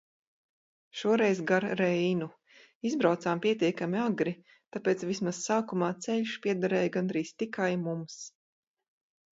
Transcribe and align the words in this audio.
Šoreiz 1.01 1.41
gar 1.51 1.67
Reinu. 1.81 2.29
Izbraucām 2.91 3.43
pietiekami 3.45 4.01
agri, 4.07 4.35
tāpēc 4.77 5.05
vismaz 5.11 5.43
sākumā 5.51 5.93
ceļš 6.09 6.37
piederēja 6.49 6.95
gandrīz 6.99 7.37
tikai 7.45 7.71
mums. 7.89 8.19